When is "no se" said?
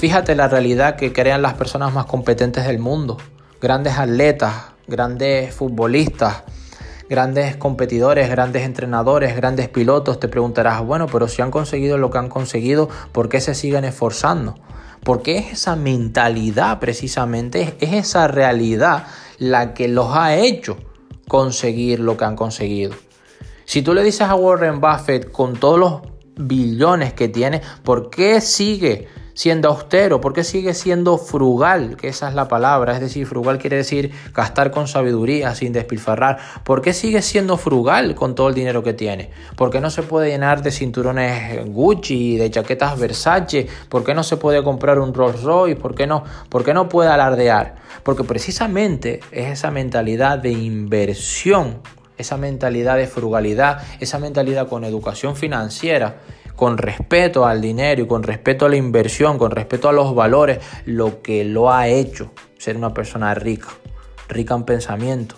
39.80-40.02, 44.14-44.36